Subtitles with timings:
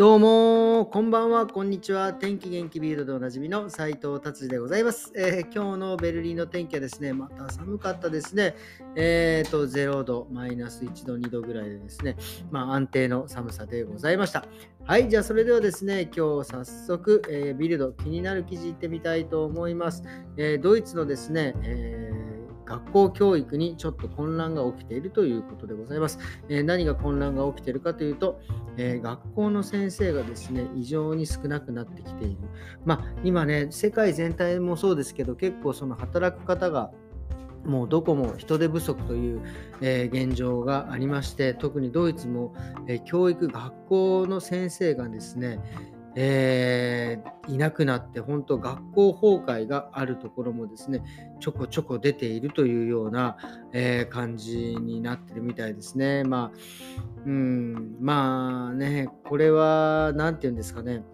[0.00, 2.14] どうもこんばんは、こんにちは。
[2.14, 8.54] 天気元気ビルドでおなじみの斉藤達治でございます、えー、今日のベルリンの天気はですね、また寒かったですね。
[8.96, 12.16] えーと、0度、マイナス1度、2度ぐらいでですね、
[12.50, 14.46] まあ安定の寒さでございました。
[14.86, 20.02] はい、じゃあそれではですね、今日早速、えー、ビルド、気になる記事いってみたいと思います。
[20.38, 21.99] え、ドイツのですね、え
[22.70, 26.20] 学校教育にちょっと混乱が起きているということでございます。
[26.48, 28.40] え、何が混乱が起きているかというと、
[28.76, 32.36] え、学校の先生がですね、異常に少なくなってきている。
[32.84, 36.92] まあ、今ね、世界全体もそうですけど、結構その働く方が
[37.64, 39.40] もうどこも人手不足という、
[39.80, 42.54] えー、現状がありまして特にドイツも、
[42.86, 45.58] えー、教育学校の先生がですね、
[46.16, 51.02] えー、いなくなって本当学校崩壊があるところもですね
[51.40, 53.36] ちょこちょこ出ているというような、
[53.72, 56.24] えー、感じになってるみたいですね。
[56.24, 56.58] まあ、
[57.24, 61.04] うん、まあねこれは何て言うんですかね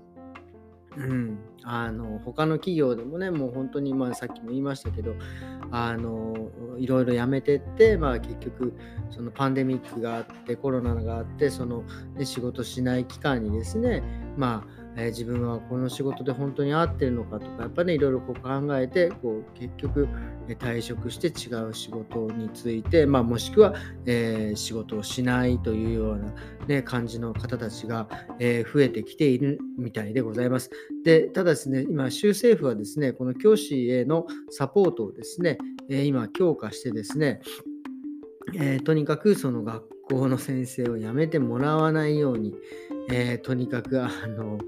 [0.96, 5.14] うん、あの他の企業でもねもう本当にまあさっきも言いましたけど
[5.70, 6.34] あの
[6.78, 8.72] いろいろやめてって、まあ、結局
[9.10, 11.82] そのパンデミックがあってコロナがあってその、
[12.14, 14.02] ね、仕事しない期間にですね
[14.36, 20.08] まあえ、自分はこの仕事で本当に合ってるのかとかやっぱねいろいろこう考えてこう結局、
[20.48, 23.74] え退職して違う仕事について、まあ、もしくは、
[24.06, 26.32] えー、仕事をしないというような、
[26.66, 28.08] ね、感じの方たちが、
[28.38, 30.70] えー、増えてきているみたいでございます。
[31.04, 35.58] でただですね今州政府はですねこの教師へのサポートをですね、
[35.90, 37.40] え今強化してですね、
[38.54, 42.54] えとにかくその学校の先生を辞めてもらわないように、
[43.10, 44.58] えー、とにかくあの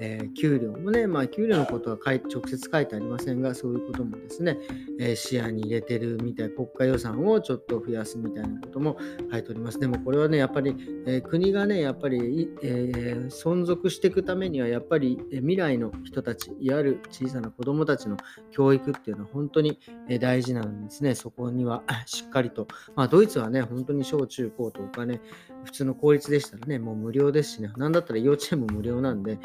[0.00, 4.58] えー、給料もね、まあ、給料のことは直接書いてありませんが、そういうこともですね、
[4.98, 8.96] えー、視野に入れてるみたい、国家予算をちょっと増やすみたいなことも
[9.30, 9.78] 書いております。
[9.78, 10.74] でもこれはね、やっぱり、
[11.06, 18.16] えー、国がね、やっぱり、え存続していくためには、やっぱり、え未来の人たち、いわゆる小さな子供たちの
[18.50, 21.14] 教育っていうのは本当に、え大事なんですね。
[21.14, 25.20] そこには しっかりと、まあ、ドイツはね、本当に小中高とかね、
[25.64, 29.38] 普通の公立でしたらね、もう無料ですしね、なんだったら幼稚園も無料なんで、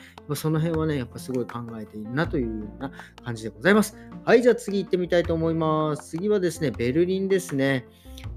[0.45, 2.91] その辺はね、やっぱすごい考えているなというような
[3.23, 3.97] 感じでございます。
[4.25, 6.11] はい、じゃあ次行ってみたいと思います。
[6.11, 7.87] 次はですね、ベルリンですね。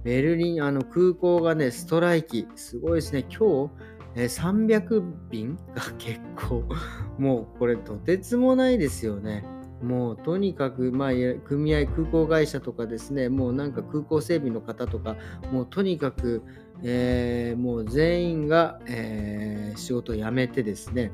[0.04, 3.26] ベルリン、あの空港がね、ストライキ、すごいですね。
[3.28, 3.70] 今日、
[4.16, 6.64] え300便が結構、
[7.20, 9.44] もうこれとてつもないですよね。
[9.82, 11.10] もうとにかく、まあ、
[11.44, 15.18] 組合、空港会社とかですね、もうなんか空港整備の方とか、
[15.52, 16.42] もうとにかく、
[16.82, 21.12] えー、もう全員が、えー、仕事を辞めてですね、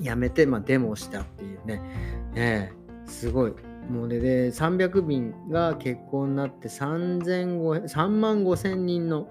[0.00, 1.82] 辞めて、まあ、デモをしたっていうね、
[2.34, 3.54] えー、すごい。
[3.90, 9.28] もうね、で、300便が結婚になって3万5千人の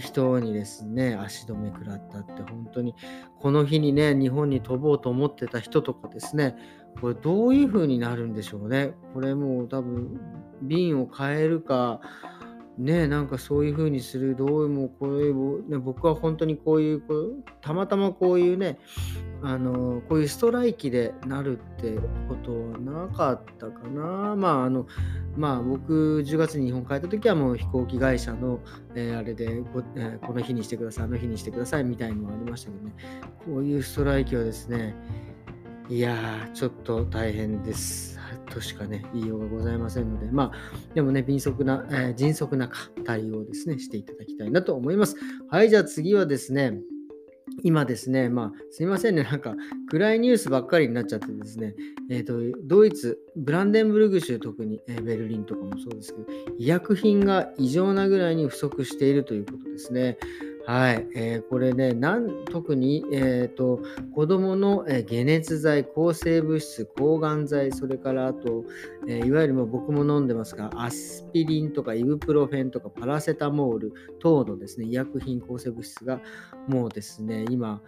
[0.00, 2.94] 人にですね、足止め食らったって、本当に、
[3.40, 6.54] この日にね、日本に飛ぼうと思ってた人とかですね、
[7.00, 8.92] これどういう風になるんでしょうね。
[9.14, 10.20] これもう多分、
[10.62, 12.00] 便を変えるか、
[12.78, 18.78] ね、なんかそういう風にする、どうもこういう、ね、僕は本当にこういうこう、たまたまこういうね、
[19.42, 24.36] あのこういうストライキでなるってことはなかったかな。
[24.36, 24.86] まあ、あの、
[25.36, 28.60] まあ、僕、10月に日本帰った時はもう飛行機会社の、
[28.94, 32.94] えー、あれでこ、えー、この日にしてください、あの日にしてくださいみたいのはありましたけどね、
[33.44, 34.94] こういうストライキはですね、
[35.88, 38.17] いやー、ちょっと大変です。
[38.48, 42.70] としかね、言いようがございませんので、まあ、でもね、迅速な、えー、迅速な
[43.04, 45.16] 対応ですね、していただきたいなと思います。
[45.48, 46.80] はい、じゃあ次はですね、
[47.62, 49.54] 今ですね、まあ、すいませんね、なんか
[49.90, 51.74] 暗いニュースばっかりになっちゃってですね、
[52.10, 56.26] えーと、ドイツ、ブランデンブルグ州、特に、えー、ベルリンとかもそうですけど、
[56.58, 60.18] 医薬品が異常なぐらいに不足しているということですね。
[60.68, 63.80] はい、えー、これね、なん特に、えーと、
[64.14, 68.66] 子どもの、え、解熱剤、抗生物質、抗がん剤、それからあと、
[69.08, 76.20] えー、いわゆるも僕も飲んでますが、アスピリンとかイブプロフェンとかパラセタモール等のですね、医薬品、抗生物質が
[76.66, 77.80] もうですね、今、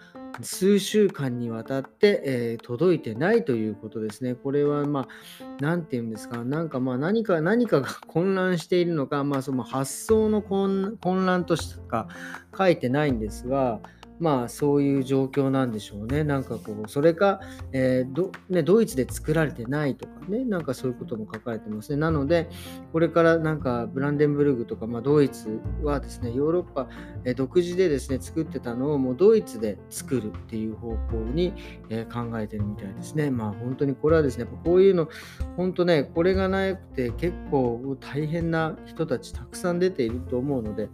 [0.43, 4.35] 数週間にわたって、えー、届いてないということですね。
[4.35, 5.09] これは、ま
[5.41, 12.09] あ、なんて言うんですか、なんかまあ何か何かが 混乱しているのか、まあ、その発想の混乱としか
[12.57, 13.81] 書いてないんですが、
[14.21, 16.25] まあそういう状況なんでしょうね。
[16.25, 17.41] なんかこう、それか、
[17.73, 21.97] えー、どね、ドイツで作られてないとかね、なんかそういうことも書かれてますね。
[21.97, 22.49] なので、
[22.93, 26.89] これからなんかブランデンブルグとか、まあ、ドイツはですね、ヨーロッパ、
[27.25, 31.55] え、独自でですね、作ってたのをもうドイツで作るっていう方向に、
[31.89, 33.31] え、考えてるみたいですね。
[33.31, 35.09] まあ本当にこれはですね、こういうの、
[35.57, 40.91] 本当ね、これがなくて結構大変な人たちたくさん出ていると思うので、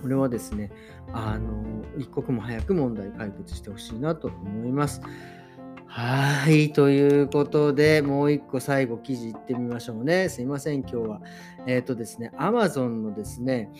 [0.00, 0.70] これはですね、
[1.12, 1.64] あの、
[1.96, 5.00] 一刻も早く問題解決してほしいなと思います。
[5.86, 6.72] はい。
[6.72, 10.28] ということで、もう一個最後記事いってみましょうね。
[10.28, 11.22] すいません、今日は。
[11.66, 13.70] えっ、ー、とですね、Amazon のですね、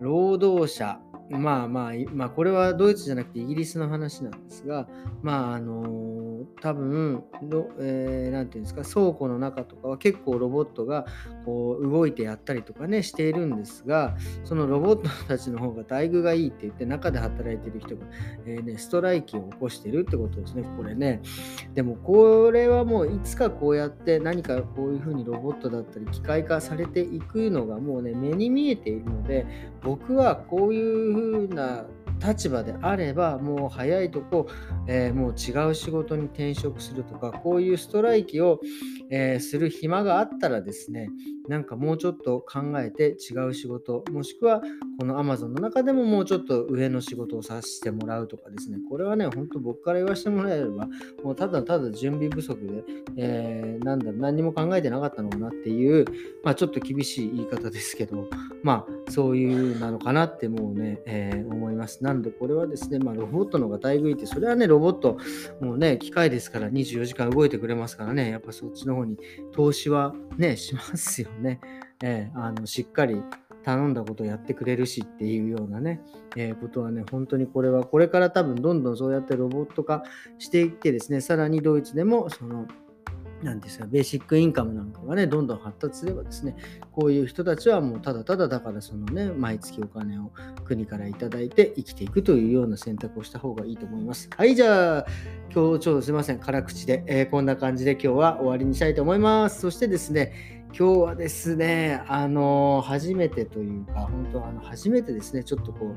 [0.00, 0.98] 労働者、
[1.30, 4.88] まあまあ、まあ、これはドイツじゃなくてイギリスの話なんですが、
[5.22, 6.27] まあ、あの
[6.60, 11.06] 多分の、えー、なんていうんですか、倉庫の中とかは結構ロボットが
[11.44, 18.06] こう動いてやったりとかね、しているんですが、そのロボットたちの方が待遇がいいって言って、中で働いてる人が、
[18.46, 21.22] えー、ね、ストライキを起こしてるってことですね、これね。
[21.74, 29.46] でも、これはもういつかこうやって何かこういうふうにロボットだったり機械化されていくのがもうね、目に見えているので、
[29.82, 31.84] 僕はこういうふうな
[32.18, 34.46] 立場であればもう早いとこ、
[34.86, 38.60] えー、もう違う仕事に転職するとかこういうストライキを、
[39.10, 41.08] えー、する暇があったらですね
[41.48, 44.62] なんかもうちょっと考えて違う仕事もしくは
[44.98, 50.88] この Amazon の中でももうちょっと上の仕事をさせてもらうとかですねこれはね本当僕から言わせてもらえれば
[51.22, 52.82] もうただただ準備不足で、
[53.16, 56.04] えー、なんだろう何も考えてなかったのかなっていう
[56.44, 58.28] まあちょっと厳しい言い方ですけど
[58.62, 65.18] まあそういうなのかなってもうね、えー、思いますなんでこれはですね、まあ、ロボットの方が待遇いいって、それはね、ロボット、
[65.60, 69.16] もうね、機械ですから24時間動いてくれますからね、やっぱそっちの方に
[69.52, 71.37] 投資はね、しますよね。
[71.38, 71.60] ね
[72.02, 73.22] えー、あのしっかり
[73.64, 76.00] 頼んだことやってくれるしっていうようなね、
[76.36, 80.04] えー、ことはね、本当にこれはこれから多分どんどんそうやってロボット化
[80.38, 82.66] していってですね、さらにドイツでもその
[83.42, 86.56] なんですが、ベーシックインカムなんかがね、どんどん発達すればですね、
[86.90, 90.32] こういう人たちはもうただただだからそのね、毎月お金を
[90.64, 94.28] 国から頂いて生きていくというような選択をした方がいいと思います。
[94.36, 95.06] はい、じゃあ、
[95.54, 99.60] 今日ちょっとすいません、辛口で、えー、こんな感じで今日は終わりにしたいと思います。
[99.60, 105.94] そしてですね、今日はですね、あの、初めてというか、本当あの、初めてですね、ちょっとこう、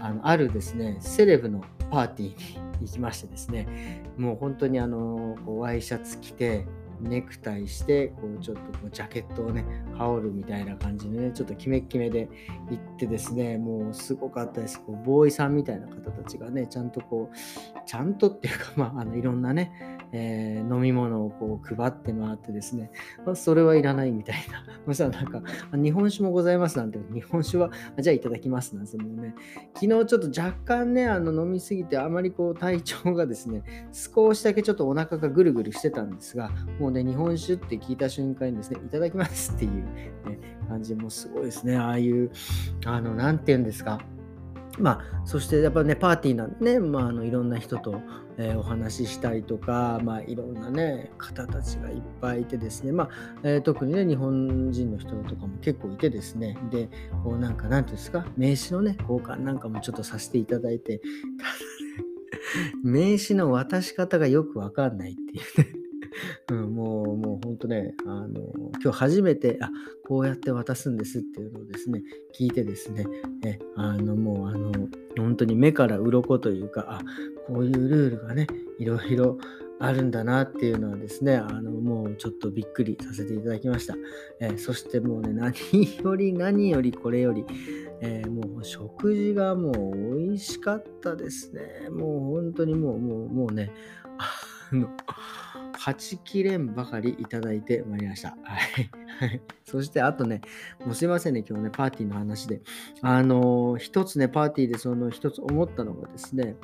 [0.00, 6.66] あのあるですね、セレブのパーティーに行きましてですね、もう本当にあの、こうワイシャツ着て、
[7.00, 9.64] ネクタイして、こうちょっとこうジャケットをね、
[9.96, 12.28] 羽織るみたいな感じでね、ちょっとキメッキメで
[12.70, 14.80] 行ってですね、もうすごかったです。
[14.80, 17.36] こうボーイさんみたいな方たちがね、ちゃんとこう、
[17.86, 22.90] ちゃんとっていうか、まあ、あのいろんなね、えー、飲み物をこう配って回ってですね、
[23.24, 24.64] まあ、それはいらないみたいな。
[24.86, 25.42] そしたらなんか、
[25.72, 29.34] 日本酒もございますなんて、日本酒は、じゃあいただきますなんて、もうね、
[29.74, 33.62] 昨日ちょっと若干ね、あの飲みすぎて、あまりこう体調がですね、
[33.92, 40.10] 少しだけちょっとお腹がぐるぐるしてたんですが、もうね、日本酒って聞いた瞬間にですね、いただきますっていう、ね、
[40.68, 42.30] 感じもすごいですね、ああいう、
[42.86, 44.00] あの、なんて言うんですか、
[44.78, 48.00] まあ、そしてやっぱね、パーティーなんでね、まあ、あのいろんな人と、
[48.38, 53.08] えー、お話ししたりとか、まあ、いろんなね、方たちがいっぱいいてですね、まあ、
[53.42, 56.88] えー、特にね、日本人の人とかも結構いてですね、で、
[57.24, 65.80] こうなんか、なんていうんですか、名刺のね、交換なんかもちょっとさせていただいて、ただね、名刺の渡し方がよくわかんないっていうね。
[66.50, 68.52] うん、もう、もう本当ね、あの、
[68.82, 69.70] 今日初めて、あ、
[70.06, 72.02] こうやって渡すんですっていうのをですね、
[72.38, 73.06] 聞いてですね、
[73.44, 74.72] え、あの、もう、あの、
[75.16, 77.00] 本当に目から鱗というか、あ、
[77.46, 78.46] こういうルールがね、
[78.78, 79.38] いろいろ
[79.82, 83.96] あるんだなっていうのはですね、あの、もうちょっとびっくりさせていただきました。
[84.38, 85.54] えそしてもうね、何
[86.02, 87.46] より何よりこれより、
[88.02, 91.88] えー、もう食事がもう美味しかったですね。
[91.90, 93.72] もう本当にもう、もう、もうね、
[94.18, 94.90] あの、
[95.82, 98.36] はちきれんばかりいただいてまいりました。
[98.44, 98.58] は
[99.26, 99.40] い。
[99.64, 100.42] そして、あとね、
[100.84, 102.60] もうすいませんね、今日ね、パーティーの話で。
[103.00, 106.56] あのー、一つね、パーティーでその一つ思ったのがですね、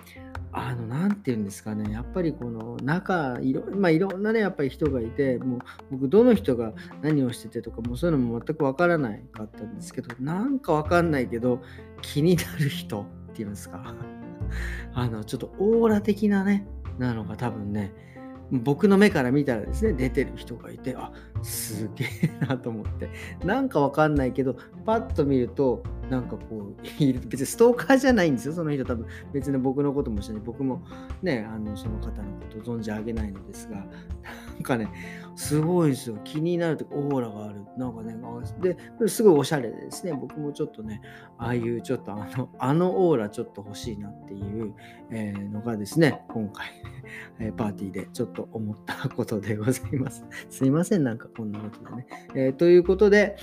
[0.53, 5.61] あの、なんて言うんですかね、やっぱりこの中、いろ,、まあ、いろんなね、やっぱり人がいて、もう
[5.93, 11.63] 僕、どの人が何をしててとか、もうそういうのも全くわからないかったんですけど、なんかわかんないけど、
[12.03, 13.95] 気になる人っていうんですか、
[14.93, 16.67] あの、ちょっとオーラ的なね、
[16.99, 17.95] なのが多分ね、
[18.51, 21.13] 僕の目から見たらですね、出てる人がいて、あ、
[21.43, 23.11] すげえなと思って、
[23.45, 26.83] なんかわかんないけど、パッと見ると、なんかこう、
[27.29, 29.07] 別にストーカーじゃないんですよ、その人多分。
[29.33, 30.43] 別に僕のこともしない。
[30.45, 30.83] 僕も
[31.23, 33.85] ね、あのその方のこと存じ上げないのですが、な
[34.61, 34.89] んかね、
[35.35, 36.19] すごいですよ。
[36.25, 37.61] 気になるとオーラがある。
[37.77, 38.17] なんかね、
[38.99, 41.03] で、すごいおしゃれでですね、僕もちょっとね、
[41.39, 44.75] ああいうちょっとあの、あのオーラちょっと欲しいなっていう、
[45.11, 46.69] え、のがですね、今回、
[47.39, 50.25] ね、パーティーでちょっと思ったことでございます。
[50.49, 52.07] すいません、なんかこんなことでね。
[52.35, 53.37] えー、ということで、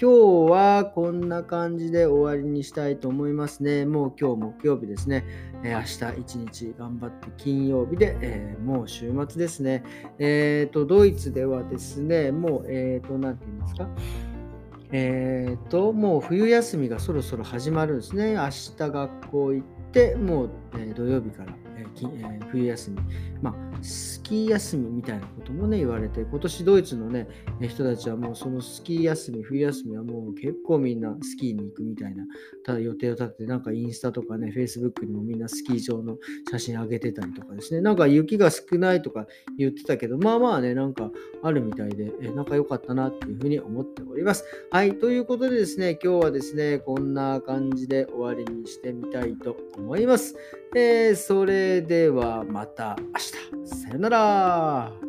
[0.00, 3.84] 今日はこんな感じで終わりにしたいと思いますね。
[3.84, 5.24] もう今日木曜日ですね。
[5.64, 9.82] えー、明日一日頑張って金曜日で、えー、もう週末ですね。
[10.20, 13.88] えっ、ー、と、ドイツではですね、もう、えっ、と、なんて言いますか？
[14.92, 18.34] えっ、と、もう冬休みがそろそろ始まるんですね。
[18.34, 21.52] 明日学校行って、もう、え土曜日から
[22.06, 22.98] え、冬休み、
[23.42, 27.28] まあ、スキー休みみたいなこともね、言われて、今年ドイツのね、
[27.60, 32.24] 人たちはもうそのスキー休み、冬休みはもう結構みんなスキーに行くみたいな、
[32.64, 36.18] ただ予定を立てて、なんかインスタとかね、フェイスブックにもみんなスキー場の
[36.50, 39.26] 写真上げてたりとかですね、なんか雪が少ないとか
[39.56, 41.10] 言ってたけど、まあまあね、なんか
[41.42, 44.44] あるみたいで、えなんか良かったなっていうふうに思っております。
[44.70, 50.36] はい、ということでですね、今日はですね、こんな感じで終わりにしてみたいと思います。
[50.74, 53.68] えー、それではまた明日。
[53.68, 55.07] さよなら。